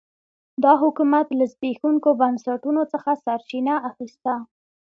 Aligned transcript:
دا 0.63 0.73
حکومت 0.83 1.27
له 1.39 1.45
زبېښونکو 1.53 2.09
بنسټونو 2.21 2.81
څخه 2.93 3.11
سرچینه 3.25 3.75
اخیسته. 3.89 4.33